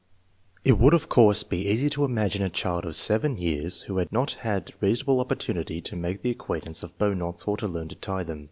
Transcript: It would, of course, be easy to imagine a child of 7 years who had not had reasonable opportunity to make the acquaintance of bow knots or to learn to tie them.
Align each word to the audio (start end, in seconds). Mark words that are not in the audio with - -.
It 0.65 0.79
would, 0.79 0.95
of 0.95 1.09
course, 1.09 1.43
be 1.43 1.67
easy 1.67 1.87
to 1.91 2.03
imagine 2.03 2.41
a 2.41 2.49
child 2.49 2.85
of 2.87 2.95
7 2.95 3.37
years 3.37 3.83
who 3.83 3.97
had 3.99 4.11
not 4.11 4.31
had 4.41 4.73
reasonable 4.81 5.19
opportunity 5.19 5.79
to 5.79 5.95
make 5.95 6.23
the 6.23 6.31
acquaintance 6.31 6.81
of 6.81 6.97
bow 6.97 7.13
knots 7.13 7.43
or 7.43 7.55
to 7.57 7.67
learn 7.67 7.89
to 7.89 7.95
tie 7.95 8.23
them. 8.23 8.39